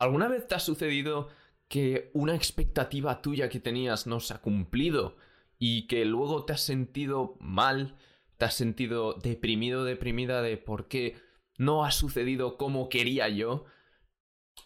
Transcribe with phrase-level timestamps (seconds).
[0.00, 1.28] ¿Alguna vez te ha sucedido
[1.68, 5.16] que una expectativa tuya que tenías no se ha cumplido
[5.58, 7.96] y que luego te has sentido mal,
[8.38, 11.16] te has sentido deprimido, deprimida de por qué
[11.58, 13.66] no ha sucedido como quería yo?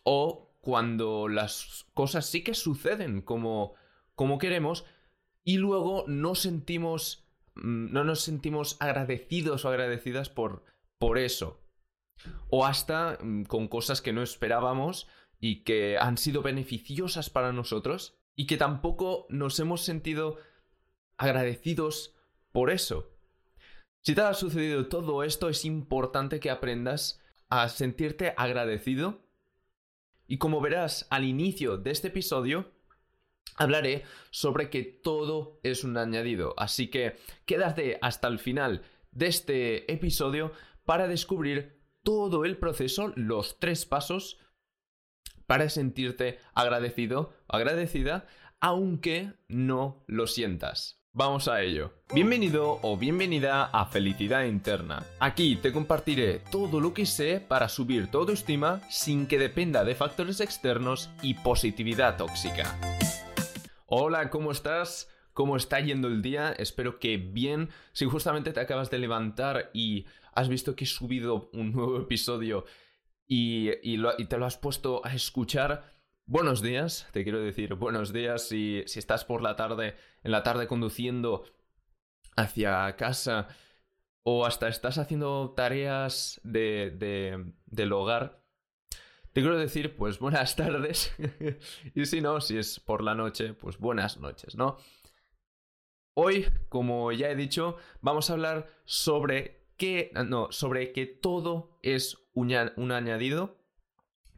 [0.04, 3.74] O cuando las cosas sí que suceden como,
[4.14, 4.86] como queremos
[5.42, 10.64] y luego no sentimos mm, no nos sentimos agradecidos o agradecidas por,
[10.98, 11.60] por eso.
[12.48, 15.08] O hasta mm, con cosas que no esperábamos
[15.44, 20.38] y que han sido beneficiosas para nosotros y que tampoco nos hemos sentido
[21.18, 22.14] agradecidos
[22.50, 23.10] por eso.
[24.00, 29.20] Si te ha sucedido todo esto, es importante que aprendas a sentirte agradecido.
[30.26, 32.72] Y como verás al inicio de este episodio,
[33.56, 36.54] hablaré sobre que todo es un añadido.
[36.56, 38.80] Así que quédate hasta el final
[39.10, 40.52] de este episodio
[40.86, 44.38] para descubrir todo el proceso, los tres pasos
[45.54, 48.26] para sentirte agradecido agradecida,
[48.58, 51.00] aunque no lo sientas.
[51.12, 51.92] Vamos a ello.
[52.12, 55.06] Bienvenido o bienvenida a Felicidad Interna.
[55.20, 59.94] Aquí te compartiré todo lo que sé para subir tu autoestima sin que dependa de
[59.94, 62.76] factores externos y positividad tóxica.
[63.86, 65.08] Hola, ¿cómo estás?
[65.34, 66.50] ¿Cómo está yendo el día?
[66.50, 67.68] Espero que bien.
[67.92, 72.64] Si justamente te acabas de levantar y has visto que he subido un nuevo episodio
[73.26, 73.70] y,
[74.26, 75.92] te lo has puesto a escuchar,
[76.26, 80.42] buenos días, te quiero decir buenos días si, si estás por la tarde, en la
[80.42, 81.44] tarde conduciendo
[82.36, 83.48] hacia casa
[84.24, 88.42] o hasta estás haciendo tareas de, del hogar.
[89.32, 91.14] Te quiero decir, pues buenas tardes.
[91.94, 94.78] y si no, si es por la noche, pues buenas noches, ¿no?
[96.16, 102.23] Hoy, como ya he dicho, vamos a hablar sobre que, no, sobre que todo es
[102.34, 103.56] un, añadido,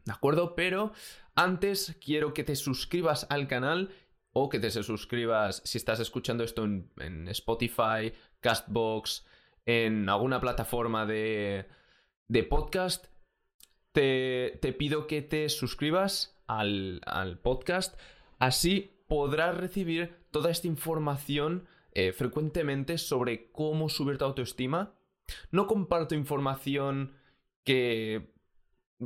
[0.04, 0.54] ¿de acuerdo?
[0.54, 0.92] Pero
[1.34, 3.90] antes quiero que te suscribas al canal
[4.32, 9.26] o que te suscribas si estás escuchando esto en, Spotify, Castbox,
[9.64, 11.66] en alguna plataforma de,
[12.28, 13.06] de podcast.
[13.92, 17.98] Te, te, pido que te suscribas al, al, podcast,
[18.38, 24.92] así podrás recibir toda esta información eh, frecuentemente sobre cómo subir tu autoestima.
[25.50, 27.14] No comparto información
[27.66, 28.32] que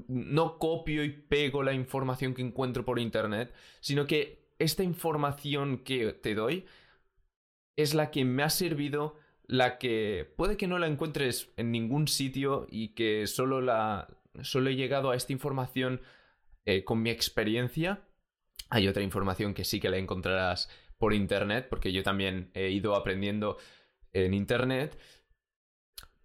[0.06, 6.12] no copio y pego la información que encuentro por internet, sino que esta información que
[6.12, 6.66] te doy
[7.76, 9.16] es la que me ha servido,
[9.46, 14.08] la que puede que no la encuentres en ningún sitio y que solo la
[14.42, 16.02] solo he llegado a esta información
[16.66, 18.02] eh, con mi experiencia.
[18.68, 22.94] Hay otra información que sí que la encontrarás por internet, porque yo también he ido
[22.94, 23.56] aprendiendo
[24.12, 24.98] en internet,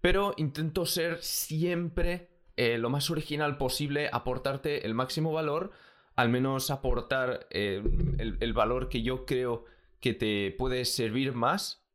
[0.06, 5.72] pero intento ser siempre eh, lo más original posible, aportarte el máximo valor,
[6.16, 7.82] al menos aportar eh,
[8.20, 9.66] el, valor que yo creo
[10.00, 11.90] que te puede servir más.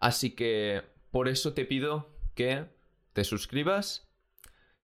[0.00, 0.82] Así que
[1.12, 2.66] por eso te pido que
[3.12, 4.10] te suscribas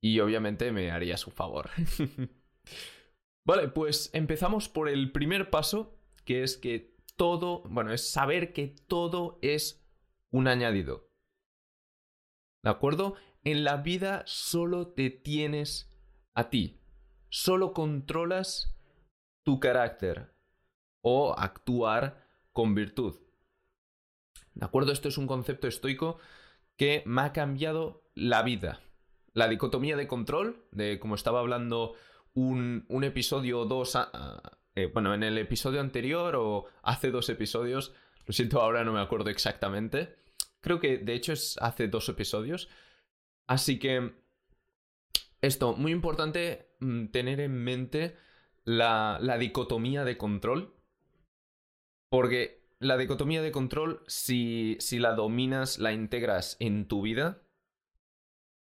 [0.00, 1.70] y obviamente me harías un favor.
[3.46, 8.74] vale, pues empezamos por el primer paso, que es que todo, bueno, es saber que
[8.88, 9.88] todo es
[10.32, 11.12] un añadido.
[12.62, 13.17] ¿De acuerdo?
[13.45, 15.91] En la vida solo te tienes
[16.34, 16.81] a ti.
[17.28, 18.77] Solo controlas
[19.43, 20.33] tu carácter
[21.00, 23.17] o actuar con virtud.
[24.55, 24.93] ¿De acuerdo?
[24.93, 26.19] Esto es un concepto estoico
[26.77, 28.81] que me ha cambiado la vida.
[29.33, 31.94] La dicotomía de control, de como estaba hablando
[32.34, 33.99] un, un episodio o dos,
[34.75, 37.94] eh, bueno, en el episodio anterior o hace dos episodios,
[38.27, 40.17] lo siento ahora no me acuerdo exactamente,
[40.62, 42.71] Creo que de hecho es hace dos episodios.
[43.47, 44.15] Así que
[45.43, 48.17] esto, muy importante mm, tener en mente
[48.65, 50.75] la, la dicotomía de control.
[52.09, 57.43] Porque la dicotomía de control, si, si la dominas, la integras en tu vida,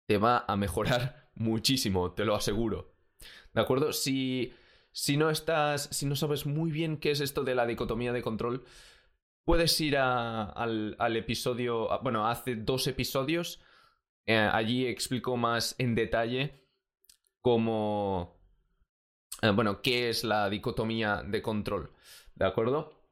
[0.07, 2.93] te va a mejorar muchísimo, te lo aseguro.
[3.53, 3.93] ¿De acuerdo?
[3.93, 4.53] Si,
[4.91, 8.21] si no estás, si no sabes muy bien qué es esto de la dicotomía de
[8.21, 8.65] control,
[9.47, 13.61] puedes ir al, episodio, bueno, hace dos episodios,
[14.25, 16.67] eh, allí explico más en detalle
[17.41, 18.41] cómo,
[19.41, 21.93] eh, bueno, qué es la dicotomía de control,
[22.35, 23.09] ¿de acuerdo?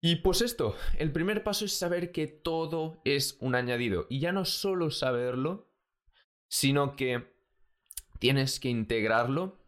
[0.00, 4.06] Y pues esto, el primer paso es saber que todo es un añadido.
[4.08, 5.70] Y ya no solo saberlo,
[6.48, 7.30] sino que
[8.18, 9.62] tienes que integrarlo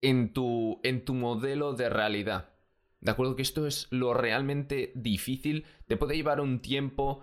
[0.00, 2.53] en tu, en tu modelo de realidad.
[3.04, 3.36] ¿De acuerdo?
[3.36, 5.66] Que esto es lo realmente difícil.
[5.86, 7.22] Te puede llevar un tiempo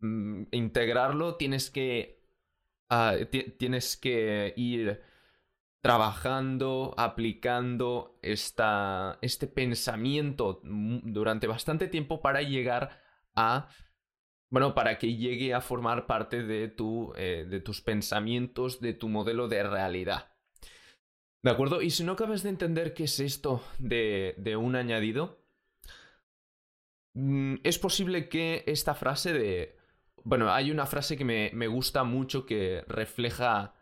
[0.00, 1.36] mm, integrarlo.
[1.36, 2.24] Tienes que
[2.88, 3.14] ah,
[3.58, 5.02] tienes que ir
[5.82, 12.98] trabajando, aplicando esta, este pensamiento durante bastante tiempo para llegar
[13.34, 13.68] a,
[14.50, 19.08] bueno, para que llegue a formar parte de, tu, eh, de tus pensamientos, de tu
[19.08, 20.29] modelo de realidad.
[21.42, 21.80] ¿De acuerdo?
[21.80, 25.42] Y si no acabas de entender qué es esto de, de un añadido,
[27.14, 29.76] mm, es posible que esta frase de...
[30.22, 33.74] Bueno, hay una frase que me, me gusta mucho que refleja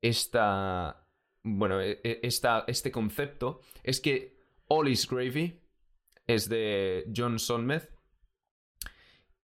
[0.00, 1.06] esta,
[1.42, 4.38] bueno, e, e, este concepto es que
[4.68, 5.60] All is Gravy
[6.26, 7.90] es de John Sonmez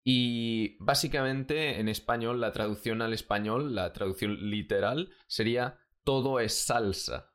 [0.02, 7.33] y básicamente en español, la traducción al español, la traducción literal, sería todo es salsa.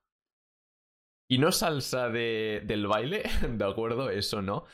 [1.31, 4.09] Y no salsa de, del baile, ¿de acuerdo?
[4.09, 4.65] Eso no.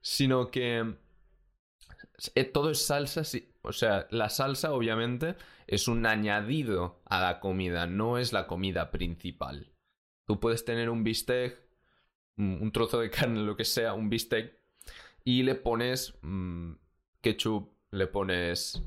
[0.00, 0.96] Sino que
[2.34, 3.52] eh, todo es salsa, sí.
[3.62, 8.90] O sea, la salsa obviamente es un añadido a la comida, no es la comida
[8.90, 9.74] principal.
[10.26, 11.60] Tú puedes tener un bistec,
[12.38, 14.58] un trozo de carne, lo que sea, un bistec,
[15.24, 16.72] y le pones mm,
[17.20, 18.82] ketchup, le pones...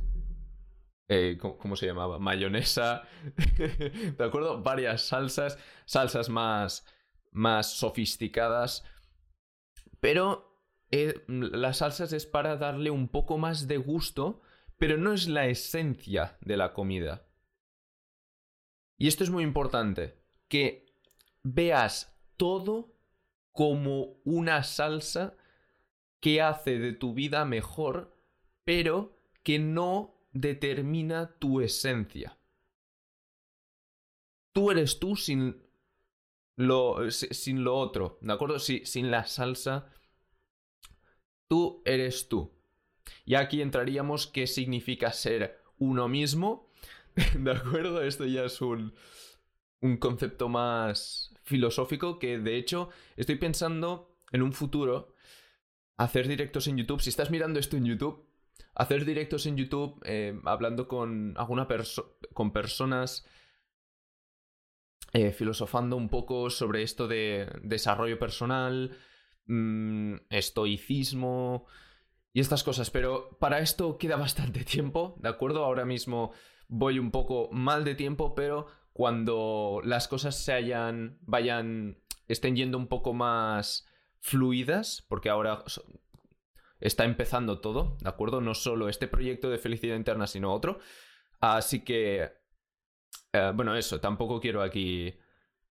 [1.08, 2.20] Eh, ¿cómo, se llamaba?
[2.20, 3.04] Mayonesa,
[3.58, 4.64] ¿de acuerdo?
[4.64, 6.86] Varias salsas, salsas más,
[7.32, 8.84] más sofisticadas,
[10.00, 10.60] pero
[10.92, 14.42] eh, las salsas es para darle un poco más de gusto
[14.82, 17.28] pero no es la esencia de la comida.
[18.98, 20.18] Y esto es muy importante,
[20.48, 20.88] que
[21.44, 22.98] veas todo
[23.52, 25.38] como una salsa
[26.20, 28.18] que hace de tu vida mejor,
[28.64, 32.40] pero que no determina tu esencia.
[34.54, 35.62] Tú eres tú sin
[37.10, 38.60] sin lo otro, ¿de acuerdo?
[38.60, 39.90] sin la salsa,
[41.48, 42.52] tú eres tú.
[43.26, 46.70] Y aquí entraríamos qué significa ser uno mismo.
[47.36, 48.02] ¿De acuerdo?
[48.02, 48.94] Esto ya es un,
[49.82, 55.16] un concepto más filosófico que de hecho estoy pensando en un futuro
[55.98, 57.02] hacer directos en YouTube.
[57.02, 58.26] Si estás mirando esto en YouTube,
[58.76, 63.26] hacer directos en YouTube eh, hablando con alguna persona con personas
[65.14, 68.98] eh, filosofando un poco sobre esto de desarrollo personal,
[69.48, 71.66] mm, estoicismo,
[72.34, 75.66] y estas cosas, pero para esto queda bastante tiempo, ¿de acuerdo?
[75.66, 76.32] Ahora mismo
[76.68, 81.98] voy un poco mal de tiempo, pero cuando las cosas se hayan, vayan,
[82.28, 83.88] estén yendo un poco más
[84.20, 85.64] fluidas, porque ahora
[86.80, 88.42] está empezando todo, ¿de acuerdo?
[88.42, 90.80] No solo este proyecto de felicidad interna, sino otro.
[91.40, 92.32] Así que,
[93.34, 95.14] eh, bueno, eso, tampoco quiero aquí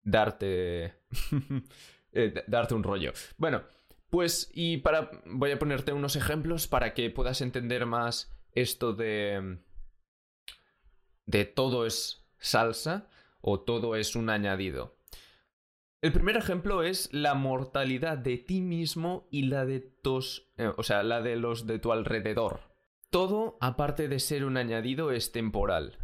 [0.03, 0.93] darte,
[2.11, 3.13] eh, darte un rollo.
[3.37, 3.63] Bueno.
[4.09, 5.11] Pues, y para.
[5.25, 9.57] Voy a ponerte unos ejemplos para que puedas entender más esto de.
[11.25, 13.09] de todo es salsa
[13.41, 14.95] o todo es un añadido.
[16.01, 20.47] El primer ejemplo es la mortalidad de ti mismo y la de tus.
[20.57, 22.61] Eh, o sea, la de los de tu alrededor.
[23.09, 25.97] Todo, aparte de ser un añadido, es temporal.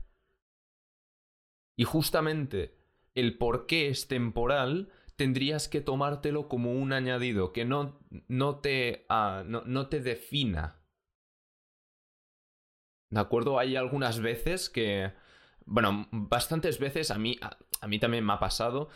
[1.77, 2.77] Y justamente
[3.15, 9.05] el por qué es temporal tendrías que tomártelo como un añadido, que no, no, te,
[9.09, 10.81] ah, no, te defina.
[13.11, 13.59] ¿De acuerdo?
[13.59, 15.13] Hay algunas veces que,
[15.65, 18.89] bueno, bastantes veces a mí, a, mí también me ha pasado,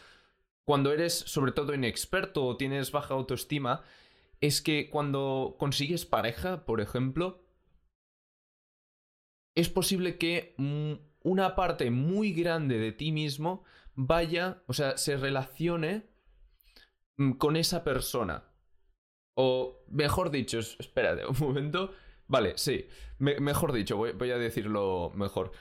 [0.66, 3.84] cuando eres sobre todo inexperto o tienes baja autoestima,
[4.42, 7.46] es que cuando consigues pareja, por ejemplo,
[9.54, 10.56] es posible que
[11.26, 13.64] una parte muy grande de ti mismo
[13.96, 16.16] vaya, o sea, se relacione
[17.18, 18.44] Mm, con esa persona.
[19.38, 21.94] O mejor dicho, espérate un momento.
[22.28, 22.88] Vale, sí,
[23.20, 25.52] mejor dicho, voy, a decirlo mejor.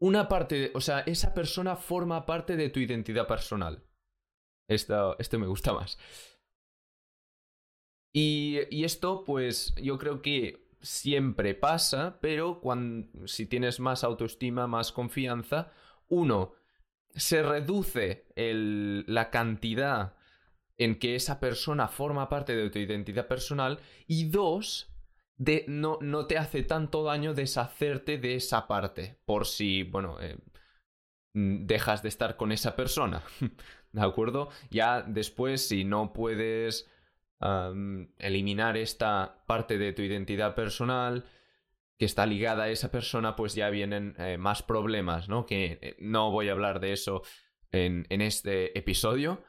[0.00, 3.84] Una parte, o sea, esa persona forma parte de tu identidad personal.
[4.68, 5.98] Esto, este me gusta más.
[8.14, 14.66] Y, y, esto, pues, yo creo que siempre pasa, pero cuando, si tienes más autoestima,
[14.66, 15.72] más confianza,
[16.08, 16.54] uno,
[17.14, 20.14] se reduce la cantidad
[20.78, 24.90] en que esa persona forma parte de tu identidad personal y dos,
[25.36, 30.38] de, no, no te hace tanto daño deshacerte de esa parte por si, bueno, eh,
[31.34, 33.22] dejas de estar con esa persona.
[33.92, 34.48] ¿De acuerdo?
[34.70, 36.88] Ya después, si no puedes
[38.18, 41.24] eliminar esta parte de tu identidad personal,
[41.98, 45.46] que está ligada a esa persona, pues ya vienen eh, más problemas, ¿no?
[45.46, 47.22] Que eh, no voy a hablar de eso
[47.70, 49.42] en, este episodio,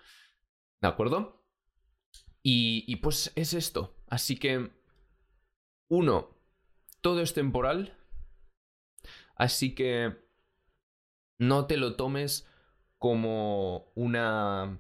[0.82, 1.44] ¿de acuerdo?
[2.42, 3.96] Y, y pues es esto.
[4.08, 4.72] Así que,
[5.88, 6.38] uno,
[7.02, 7.98] todo es temporal.
[9.36, 10.16] Así que
[11.38, 12.48] no te lo tomes
[12.98, 14.80] como una...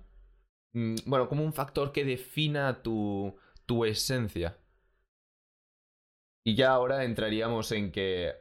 [0.74, 4.58] Mm, bueno, como un factor que defina tu, tu esencia.
[6.46, 8.34] Y ya ahora entraríamos en que,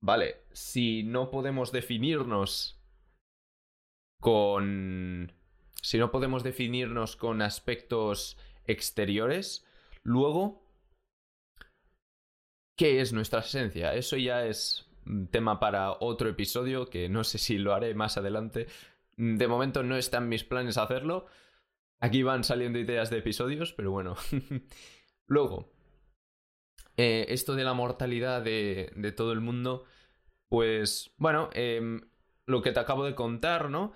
[0.00, 2.80] vale, si no podemos definirnos
[4.20, 5.32] con...
[5.82, 9.66] Si no podemos definirnos con aspectos exteriores,
[10.04, 10.62] luego,
[12.76, 13.94] ¿qué es nuestra esencia?
[13.94, 14.88] Eso ya es
[15.30, 18.68] tema para otro episodio, que no sé si lo haré más adelante.
[19.22, 21.26] De momento no están mis planes hacerlo.
[22.00, 24.16] Aquí van saliendo ideas de episodios, pero bueno.
[25.28, 25.72] Luego,
[26.96, 29.84] eh, esto de la mortalidad de, de, todo el mundo,
[30.48, 32.00] pues bueno, eh,
[32.46, 33.92] lo que te acabo de contar, ¿no?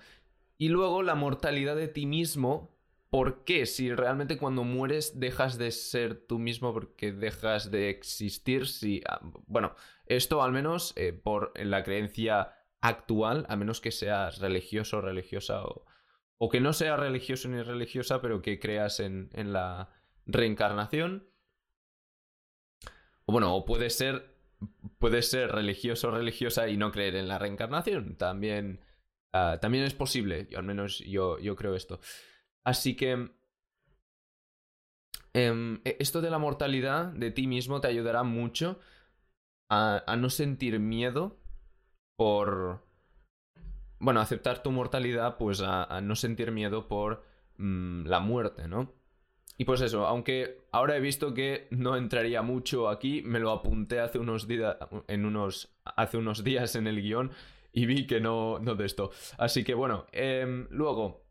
[0.57, 2.73] Y luego la mortalidad de ti mismo.
[3.09, 3.65] ¿Por qué?
[3.65, 9.01] Si realmente cuando mueres dejas de ser tú mismo porque dejas de existir, si...
[9.07, 14.97] Ah, bueno, esto al menos eh, por la creencia actual, a menos que seas religioso
[14.97, 19.89] o religiosa o, que no seas religioso ni religiosa, pero que creas en, la
[20.25, 21.29] reencarnación.
[23.25, 24.35] O bueno, o puede ser,
[24.99, 28.17] puede ser religioso o religiosa y no creer en la reencarnación.
[28.17, 28.81] También
[29.33, 31.99] Ah, también es posible, yo, al menos yo, yo creo esto.
[32.63, 33.29] Así que
[35.33, 38.79] em, e, esto de la mortalidad de ti mismo te ayudará mucho
[39.69, 41.41] a no sentir miedo
[42.17, 42.85] por...
[43.99, 47.23] Bueno, aceptar tu mortalidad, pues a, no sentir miedo por
[47.57, 48.93] mm, la muerte, ¿no?
[49.57, 53.99] Y pues eso, aunque ahora he visto que no entraría mucho aquí, me lo apunté
[53.99, 57.31] hace unos días, en unos, hace unos días en el guion
[57.73, 59.09] y vi que no, no de esto.
[59.39, 61.25] Así que bueno, em, luego,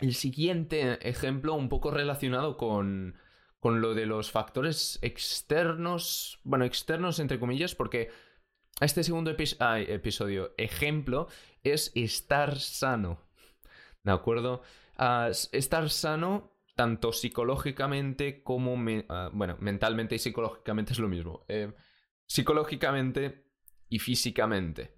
[0.00, 3.16] el siguiente ejemplo un poco relacionado con,
[3.60, 8.10] con lo de los factores externos, bueno, externos entre comillas, porque
[8.80, 11.28] este segundo episodio, ejemplo,
[11.62, 13.28] es estar sano.
[14.04, 14.62] ¿De acuerdo?
[14.96, 18.76] Ah, estar sano tanto psicológicamente como,
[19.08, 21.44] ah, bueno, mentalmente y psicológicamente es lo mismo.
[21.48, 21.72] Eh,
[22.26, 23.50] psicológicamente
[23.88, 24.96] y físicamente.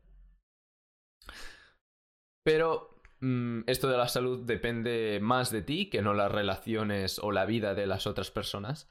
[2.42, 7.32] Pero mm, esto de la salud depende más de ti que no las relaciones o
[7.32, 8.88] la vida de las otras personas.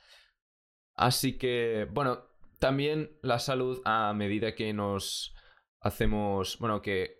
[0.96, 2.29] Así que, bueno,
[2.60, 5.36] también la salud a medida que nos
[5.82, 7.20] hacemos, bueno, que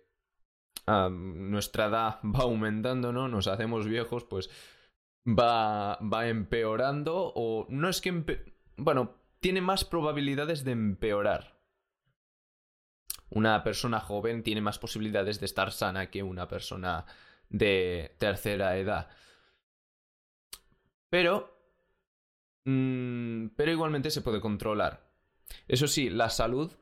[0.86, 3.28] nuestra edad va aumentando, ¿no?
[3.28, 4.50] Nos hacemos viejos, pues
[5.26, 8.44] va, va empeorando o no es que,
[8.76, 11.60] bueno, tiene más probabilidades de empeorar
[13.30, 17.06] una persona joven tiene más posibilidades de estar sana que una persona
[17.48, 19.08] de tercera edad.
[21.08, 21.56] Pero...
[22.64, 25.09] Mm, pero igualmente se puede controlar.
[25.68, 26.72] Eso sí, la salud,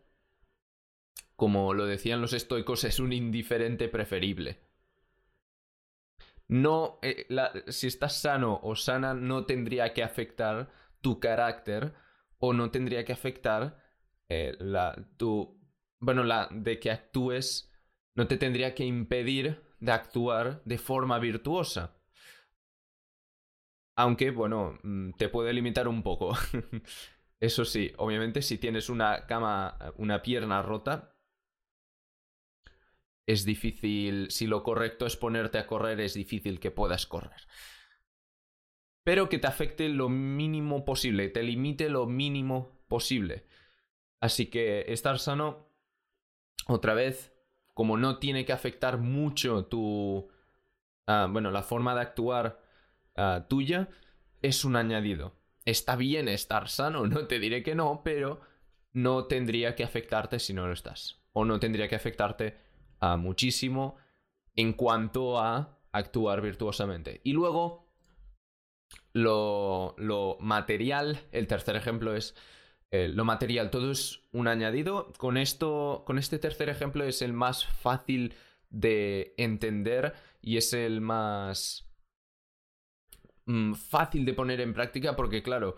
[1.37, 4.61] como lo decían los estoicos, es un indiferente preferible.
[6.49, 7.27] No, eh,
[7.69, 10.71] si estás sano o sana, no tendría que afectar
[11.01, 11.95] tu carácter
[12.39, 13.79] o no tendría que afectar
[14.29, 15.59] eh, la, tu
[16.01, 17.71] bueno, la de que actúes
[18.15, 21.95] no te tendría que impedir de actuar de forma virtuosa.
[23.97, 26.33] Aunque, bueno, mm, te puede limitar un poco.
[27.41, 31.15] Eso sí, obviamente si tienes una cama, una pierna rota,
[33.27, 37.47] es difícil, si lo correcto es ponerte a correr, es difícil que puedas correr.
[39.05, 43.47] Pero que te afecte lo mínimo posible, te limite lo mínimo posible.
[44.21, 45.69] Así que estar sano
[46.67, 47.33] otra vez,
[47.75, 50.29] como no tiene que afectar mucho tu...
[51.07, 52.61] Ah, bueno, la forma de actuar
[53.15, 53.89] ah, tuya,
[54.43, 55.38] es un añadido.
[55.69, 58.41] Está bien estar sano, no te diré que no, pero
[58.95, 61.21] no tendría que afectarte si no lo estás.
[61.35, 62.57] O no tendría que afectarte
[63.01, 63.97] a ah, muchísimo
[64.57, 67.21] en cuanto a actuar virtuosamente.
[67.23, 67.87] Y luego,
[69.13, 72.35] lo, lo material, el tercer ejemplo es
[72.91, 75.13] eh, lo material, todo es un añadido.
[75.19, 78.35] Con esto, con este tercer ejemplo es el más fácil
[78.71, 81.88] de entender y es el más
[83.49, 85.77] mm, fácil de poner en práctica porque, claro,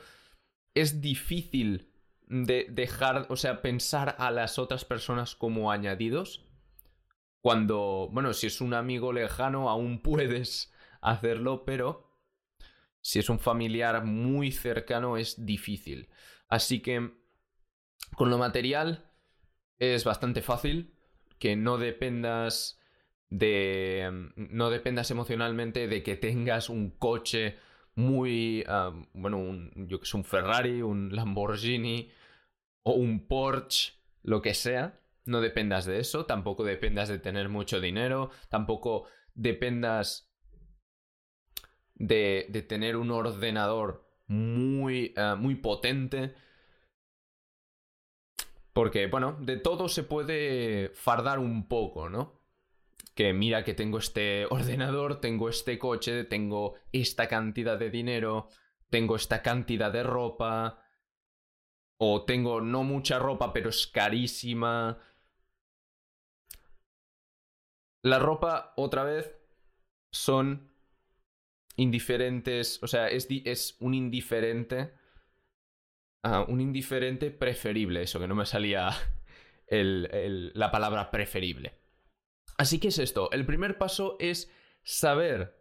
[0.75, 1.91] es difícil
[2.27, 6.47] de dejar, o sea, pensar a las otras personas como añadidos.
[7.41, 12.19] Cuando, bueno, si es un amigo lejano aún puedes hacerlo, pero
[13.01, 16.11] si es un familiar muy cercano es difícil.
[16.49, 17.15] Así que
[18.17, 19.11] con lo material
[19.79, 20.95] es bastante fácil
[21.39, 22.80] que no dependas
[23.31, 27.57] de no dependas emocionalmente de que tengas un coche
[27.95, 28.65] muy
[29.13, 32.11] bueno un, yo que sé un Ferrari un Lamborghini
[32.83, 37.81] o un Porsche lo que sea no dependas de eso, tampoco dependas de tener mucho
[37.81, 40.31] dinero, tampoco dependas
[41.95, 46.35] de, de tener un ordenador muy, eh, muy potente.
[48.73, 52.40] Porque, bueno, de todo se puede fardar un poco, ¿no?
[53.15, 58.49] Que mira que tengo este ordenador, tengo este coche, tengo esta cantidad de dinero,
[58.89, 60.85] tengo esta cantidad de ropa,
[61.99, 64.99] o tengo no mucha ropa, pero es carísima.
[68.03, 69.37] La ropa, otra vez,
[70.11, 70.71] son
[71.77, 74.95] indiferentes, o sea, es, es un indiferente,
[76.25, 78.91] uh, un indiferente preferible, eso que no me salía
[79.67, 81.80] el, la palabra preferible.
[82.61, 84.53] Así que es esto, el primer paso es
[84.83, 85.59] saber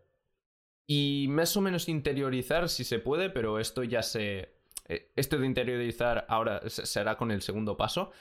[0.86, 4.54] y más o menos interiorizar si se puede, pero esto ya se...
[4.84, 8.12] Eh, esto de interiorizar ahora será con el segundo paso.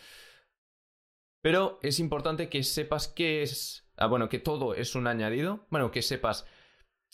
[1.42, 3.90] Pero es importante que sepas qué es...
[3.96, 5.66] Ah, bueno, que todo es un añadido.
[5.70, 6.46] Bueno, que sepas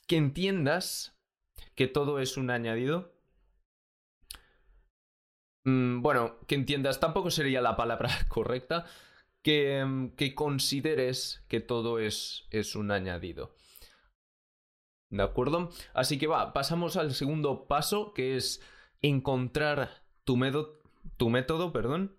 [0.07, 1.19] que entiendas
[1.75, 3.15] que todo es un añadido.
[5.65, 8.85] Mm, bueno, que entiendas, tampoco sería la palabra correcta,
[9.45, 13.55] que, mm, que consideres que todo es, es un añadido.
[15.11, 15.71] ¿De acuerdo?
[15.93, 18.61] Así que va, pasamos al segundo paso, que es
[19.01, 20.83] encontrar tu, método,
[21.17, 22.17] tu método, perdón,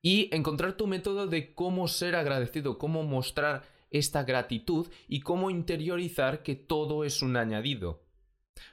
[0.00, 6.42] y encontrar tu método de cómo ser agradecido, cómo mostrar esta gratitud y cómo interiorizar
[6.44, 8.04] que todo es un añadido.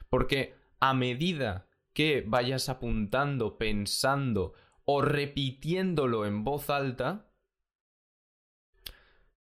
[0.08, 7.30] Porque a medida que vayas apuntando, pensando o repitiéndolo en voz alta,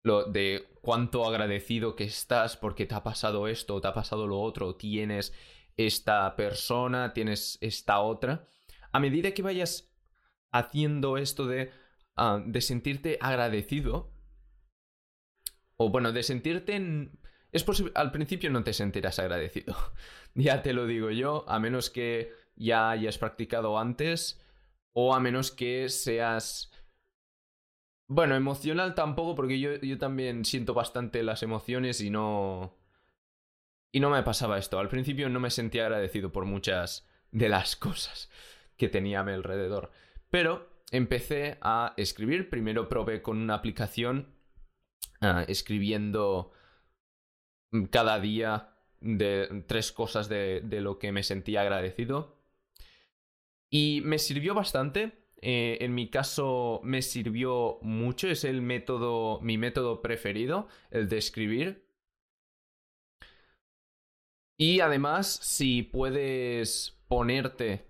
[0.02, 4.40] lo de cuánto agradecido que estás porque te ha pasado esto, te ha pasado lo
[4.40, 5.34] otro, tienes
[5.76, 8.48] esta persona, tienes esta otra,
[8.90, 9.92] a medida que vayas
[10.50, 11.70] haciendo esto de,
[12.16, 14.10] uh, de sentirte agradecido,
[15.76, 17.10] o bueno, de sentirte
[17.52, 19.76] Es posible, al principio no te sentirás agradecido.
[20.34, 24.40] ya te lo digo yo, a menos que ya hayas practicado antes
[24.98, 26.72] o a menos que seas...
[28.10, 32.76] Bueno, emocional tampoco, porque yo, yo también siento bastante las emociones y no...
[33.92, 34.78] Y no me pasaba esto.
[34.78, 38.30] Al principio no me sentía agradecido por muchas de las cosas
[38.76, 39.90] que tenía a mi alrededor.
[40.30, 42.50] Pero empecé a escribir.
[42.50, 44.38] Primero probé con una aplicación
[45.20, 46.52] Ah, escribiendo
[47.90, 52.37] cada día de tres cosas de, de, lo que me sentía agradecido.
[53.70, 55.12] Y me sirvió bastante.
[55.40, 58.28] Eh, en mi caso me sirvió mucho.
[58.28, 61.88] Es el método, mi método preferido, el de escribir.
[64.56, 67.86] Y además, si puedes ponerte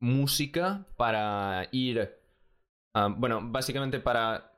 [0.00, 2.20] música para ir...
[2.94, 4.54] Uh, bueno, básicamente para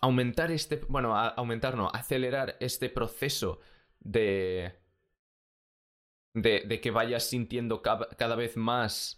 [0.00, 3.60] aumentar este, bueno, aumentar no, acelerar este proceso
[4.00, 4.74] de,
[6.34, 9.17] de, de que vayas sintiendo cada, vez más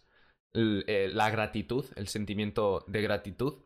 [0.52, 3.64] la gratitud, el sentimiento de gratitud,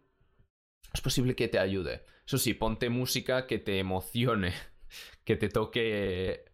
[0.93, 2.05] es posible que te ayude.
[2.27, 4.53] Eso sí, ponte música que te emocione,
[5.25, 6.45] que te toque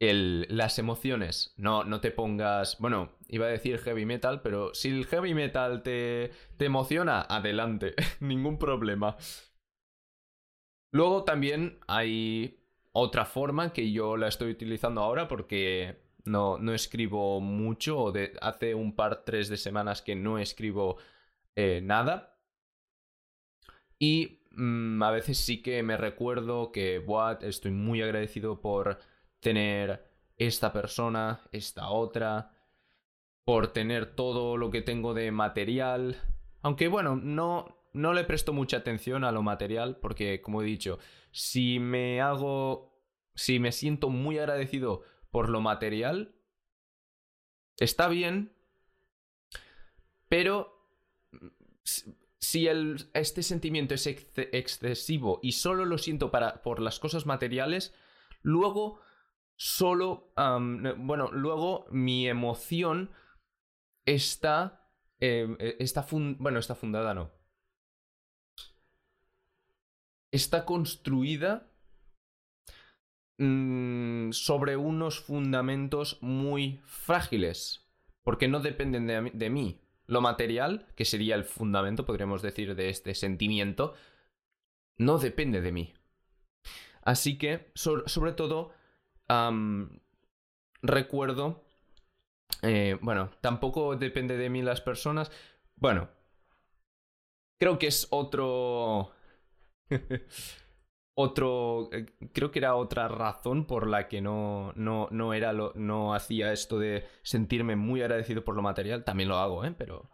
[0.00, 1.54] el, las emociones.
[1.56, 2.78] No, no te pongas.
[2.78, 7.94] Bueno, iba a decir heavy metal, pero si el heavy metal te, te emociona, adelante.
[8.20, 9.16] Ningún problema.
[10.92, 12.60] Luego también hay
[12.92, 18.12] otra forma que yo la estoy utilizando ahora porque no, no escribo mucho.
[18.40, 20.98] Hace un par, tres de semanas que no escribo
[21.56, 22.38] eh, nada.
[23.98, 28.98] Y mm, a veces sí que me recuerdo que, what, estoy muy agradecido por
[29.40, 30.04] tener
[30.36, 32.52] esta persona, esta otra,
[33.44, 36.16] por tener todo lo que tengo de material.
[36.62, 40.98] Aunque bueno, no, no le presto mucha atención a lo material porque, como he dicho,
[41.32, 43.02] si me hago,
[43.34, 45.02] si me siento muy agradecido
[45.38, 46.34] por lo material,
[47.76, 48.52] está bien,
[50.28, 50.90] pero
[51.84, 52.66] si
[53.14, 57.94] este sentimiento es excesivo y solo lo siento para, por las cosas materiales,
[58.42, 59.00] luego
[59.54, 63.12] solo, bueno, luego mi emoción
[64.06, 67.30] está, eh, está bueno, está fundada, no.
[70.32, 71.67] Está construida
[73.38, 77.86] mmm, sobre unos fundamentos muy frágiles,
[78.22, 79.80] porque no dependen de, de mí.
[80.06, 83.94] Lo material, que sería el fundamento, podríamos decir, de este sentimiento,
[84.96, 85.94] no depende de mí.
[87.02, 88.72] Así que, sobre todo,
[90.82, 91.64] recuerdo,
[92.62, 95.30] eh, bueno, tampoco depende de mí las personas.
[95.76, 96.10] Bueno,
[97.58, 99.12] creo que es otro...
[101.20, 101.88] otro...
[101.92, 106.14] Eh, creo que era otra razón por la que no, no, no, era lo, no
[106.14, 109.02] hacía esto de sentirme muy agradecido por lo material.
[109.02, 109.74] También lo hago, ¿eh?
[109.76, 110.10] Pero...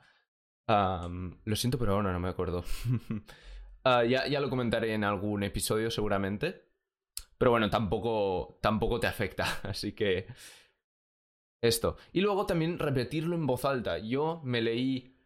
[0.66, 2.64] lo siento, pero ahora no me acuerdo.
[3.86, 6.70] Ah, ya, ya lo comentaré en algún episodio seguramente.
[7.36, 9.44] Pero bueno, tampoco, tampoco te afecta.
[9.62, 10.26] Así que...
[11.60, 11.98] Esto.
[12.14, 13.98] Y luego también repetirlo en voz alta.
[13.98, 15.18] Yo me leí...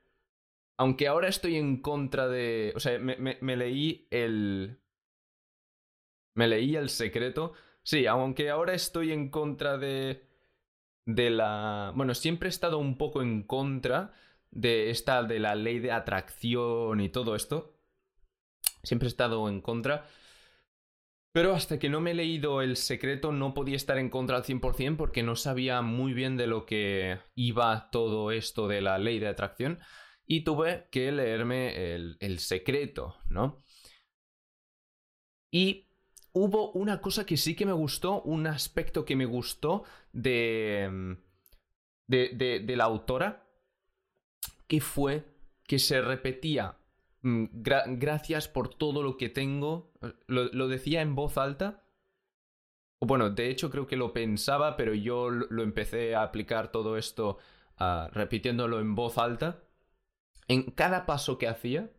[0.77, 2.73] Aunque ahora estoy en contra de...
[2.75, 4.81] O sea, me, me leí el...
[6.35, 7.53] Me leí el secreto.
[7.83, 10.27] Sí, aunque ahora estoy en contra de...
[11.07, 11.93] De la...
[11.97, 14.13] Bueno, siempre he estado un poco en contra
[14.51, 15.23] de esta...
[15.23, 17.75] De la ley de atracción y todo esto.
[18.83, 20.07] Siempre he estado en contra.
[21.33, 24.45] Pero hasta que no me he leído El secreto no podía estar en contra al
[24.45, 29.19] 100% porque no sabía muy bien de lo que iba todo esto de la ley
[29.19, 29.79] de atracción
[30.27, 33.65] y tuve que leerme El, el secreto, ¿no?
[35.51, 35.88] Y
[36.43, 41.17] hubo una cosa que sí que me gustó, un aspecto que me gustó de,
[42.07, 43.47] de, de, de la autora,
[44.67, 45.25] que fue
[45.65, 46.79] que se repetía
[47.23, 47.47] Mm,
[47.99, 49.93] gracias por todo lo que tengo.
[50.27, 51.85] Lo, decía en voz alta.
[53.01, 57.39] Bueno, de hecho creo que lo pensaba, pero yo lo empecé a aplicar todo esto
[57.77, 59.63] ah, repitiéndolo en voz alta.
[60.49, 61.91] En cada paso que hacía,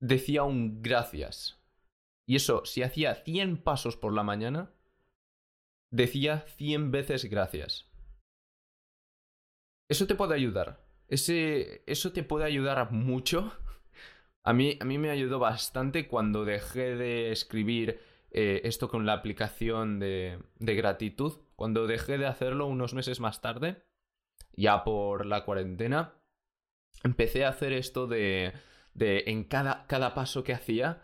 [0.00, 1.57] decía un gracias.
[2.28, 4.70] Y eso, si hacía 100 pasos por la mañana,
[5.90, 7.90] decía 100 veces gracias.
[9.88, 10.84] Eso te puede ayudar.
[11.08, 13.50] Ese, eso te puede ayudar mucho.
[14.44, 17.98] A mí, a mí me ayudó bastante cuando dejé de escribir
[18.30, 21.32] eh, esto con la aplicación de, de gratitud.
[21.56, 23.82] Cuando dejé de hacerlo unos meses más tarde,
[24.52, 26.12] ya por la cuarentena,
[27.04, 28.52] empecé a hacer esto de,
[28.92, 31.00] de en cada, cada paso que hacía,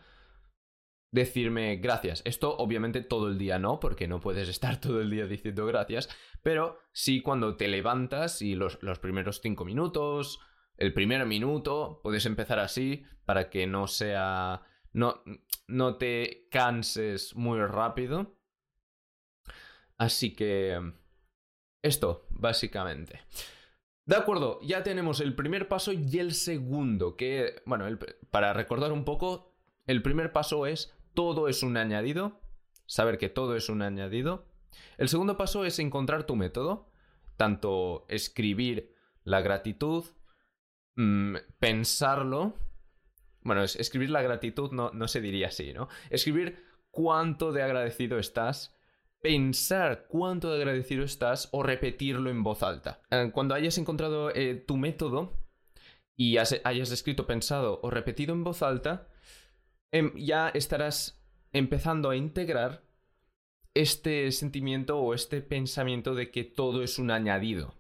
[1.15, 2.23] decirme gracias.
[2.25, 6.09] Esto obviamente todo el día no, porque no puedes estar todo el día diciendo gracias,
[6.43, 10.41] pero sí cuando te levantas y los, los primeros cinco minutos,
[10.77, 14.63] el primer minuto, puedes empezar así para que no sea...
[14.93, 15.23] no,
[15.69, 18.37] no te canses muy rápido.
[19.97, 20.95] Así que...
[21.81, 23.21] Esto, básicamente.
[24.05, 27.87] De acuerdo, ya tenemos el primer paso y el segundo, que, bueno,
[28.31, 29.55] para recordar un poco,
[29.87, 32.41] el primer paso es todo es un añadido,
[32.87, 34.47] saber que todo es un añadido.
[34.99, 36.91] El segundo paso es encontrar tu método,
[37.37, 40.05] tanto escribir la gratitud,
[40.97, 42.55] mm, pensarlo.
[43.43, 45.89] Bueno, escribir la gratitud no, no se diría así, ¿no?
[46.11, 48.75] Escribir cuánto de agradecido estás,
[49.21, 53.01] pensar cuánto de agradecido estás o repetirlo en voz alta.
[53.11, 55.33] Eh, cuando hayas encontrado eh, tu método
[56.17, 59.09] y hayas escrito, pensado o repetido en voz alta,
[59.95, 62.83] Em, ya estarás empezando a integrar
[63.75, 67.77] este sentimiento o este pensamiento de que todo es un añadido.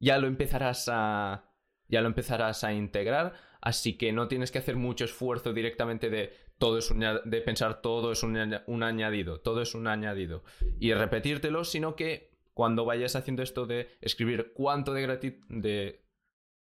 [0.00, 1.50] Ya lo empezarás a.
[1.88, 3.32] Ya lo empezarás a integrar.
[3.62, 6.92] Así que no tienes que hacer mucho esfuerzo directamente de todo es
[7.24, 8.36] de pensar todo es un,
[8.82, 10.44] añadido, todo es un añadido.
[10.78, 16.04] Y repetírtelo, sino que cuando vayas haciendo esto de escribir cuánto de,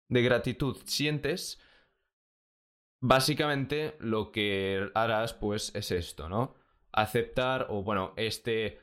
[0.08, 1.60] de gratitud sientes,
[3.00, 6.54] Básicamente lo que harás pues es esto, ¿no?
[6.92, 8.80] Aceptar o bueno, este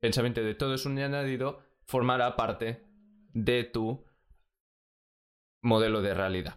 [0.00, 2.84] pensamiento de todo es un añadido formará parte
[3.32, 4.04] de tu
[5.62, 6.56] modelo de realidad.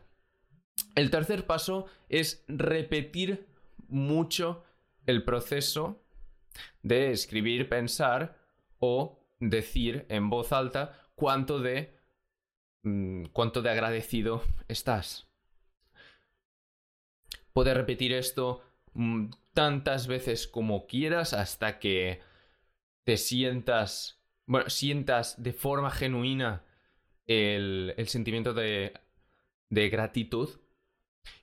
[0.95, 3.47] El tercer paso es repetir
[3.87, 4.63] mucho
[5.05, 6.03] el proceso
[6.81, 8.37] de escribir, pensar
[8.79, 11.97] o decir en voz alta cuánto de
[12.83, 15.29] mm, cuánto de agradecido estás.
[17.55, 18.61] Puedes repetir esto
[18.95, 22.19] mm, tantas veces como quieras hasta que
[23.05, 26.65] te sientas, bueno, sientas de forma genuina
[27.27, 28.91] el, el sentimiento de,
[29.69, 30.49] de gratitud.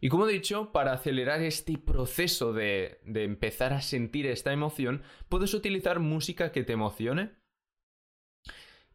[0.03, 5.03] Y como he dicho, para acelerar este proceso de, de empezar a sentir esta emoción,
[5.31, 7.31] puedes utilizar música que te emocione.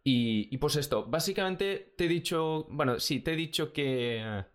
[0.03, 4.45] Y, y pues esto, básicamente te he dicho, bueno, sí, te he dicho que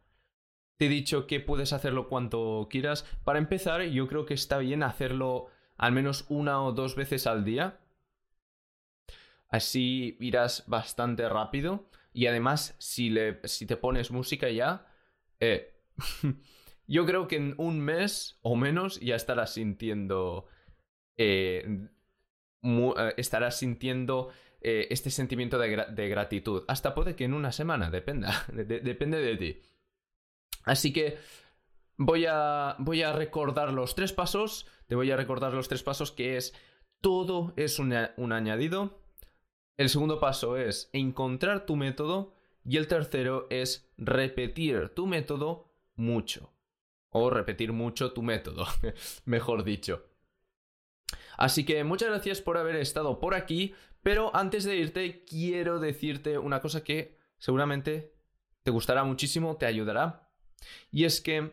[0.83, 3.05] te he dicho que puedes hacerlo cuanto quieras.
[3.23, 7.45] Para empezar, yo creo que está bien hacerlo al menos una o dos veces al
[7.45, 7.79] día.
[9.49, 11.89] Así irás bastante rápido.
[12.13, 14.93] Y además, si, le, si te pones música ya,
[15.39, 15.73] eh,
[16.89, 20.49] yo creo que en un mes o menos ya estarás sintiendo...
[21.17, 21.87] Eh,
[22.65, 26.65] eh, estarás sintiendo este sentimiento de, gratitud.
[26.67, 29.61] Hasta puede que en una semana, dependa, depende de ti.
[30.65, 31.19] Así que
[31.97, 34.67] voy a, voy a recordar los tres pasos.
[34.87, 36.55] Te voy a recordar los tres pasos que es
[37.01, 39.01] todo es un, un añadido.
[39.77, 42.35] El segundo paso es encontrar tu método.
[42.65, 46.53] Y el tercero es repetir tu método mucho.
[47.11, 48.67] O repetir mucho tu método,
[49.25, 50.07] mejor dicho.
[51.37, 53.75] Así que muchas gracias por haber estado por aquí.
[54.03, 58.15] Pero antes de irte, quiero decirte una cosa que seguramente
[58.63, 60.22] te gustará muchísimo, te ayudará.
[60.91, 61.53] Y es que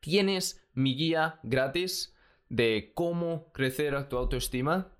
[0.00, 2.14] tienes mi guía gratis
[2.48, 4.92] de cómo crecer tu autoestima.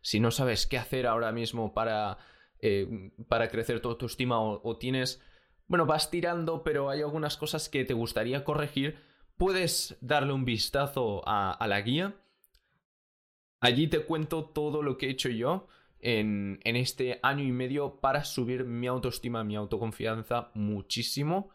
[0.00, 2.18] Si no sabes qué hacer ahora mismo para,
[2.60, 5.22] eh, para crecer tu autoestima o, tienes,
[5.66, 8.98] bueno, vas tirando, pero hay algunas cosas que te gustaría corregir,
[9.36, 12.14] puedes darle un vistazo a, a la guía.
[13.60, 15.68] Allí te cuento todo lo que he hecho yo
[16.00, 21.53] en, en este año y medio para subir mi autoestima, mi autoconfianza muchísimo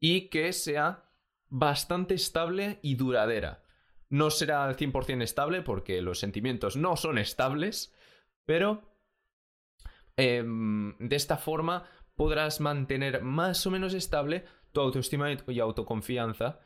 [0.00, 1.10] y que sea
[1.48, 3.62] bastante estable y duradera.
[4.08, 7.94] No será al 100% estable porque los sentimientos no son estables,
[8.44, 8.82] pero
[10.16, 16.60] em, de esta forma podrás mantener más o menos estable tu autoestima y autoconfianza.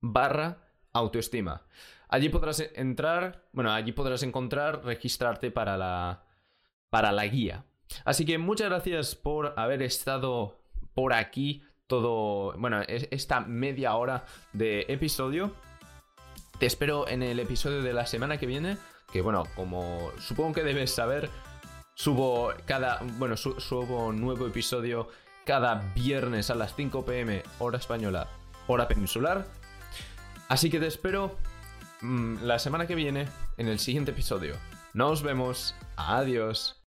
[0.00, 0.58] barra
[0.92, 1.66] autoestima.
[2.08, 6.24] Allí podrás entrar, bueno, allí podrás encontrar, registrarte para la,
[6.90, 7.64] para la guía.
[8.04, 10.58] Así que muchas gracias por haber estado
[10.94, 15.52] por aquí todo, bueno, esta media hora de episodio.
[16.58, 18.78] Te espero en el episodio de la semana que viene,
[19.12, 21.28] que bueno, como supongo que debes saber,
[21.94, 25.08] subo cada, bueno, subo nuevo episodio
[25.44, 28.28] cada viernes a las 5 pm hora española,
[28.66, 29.46] hora peninsular.
[30.48, 31.36] Así que te espero
[32.00, 34.56] mm, la semana que viene en el siguiente episodio.
[34.94, 35.74] Nos vemos.
[35.96, 36.80] Adiós.